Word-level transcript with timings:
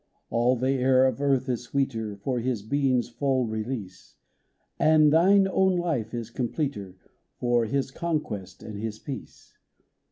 All 0.31 0.55
the 0.55 0.71
air 0.71 1.05
of 1.05 1.21
earth 1.21 1.47
is 1.47 1.61
sweeter 1.61 2.15
For 2.15 2.39
his 2.39 2.63
being's 2.63 3.07
full 3.07 3.45
release; 3.45 4.15
And 4.79 5.13
thine 5.13 5.47
own 5.47 5.77
life 5.77 6.11
is 6.11 6.31
completer 6.31 6.97
For 7.39 7.65
his 7.65 7.91
conquest 7.91 8.63
and 8.63 8.79
his 8.79 8.97
peace. 8.97 9.59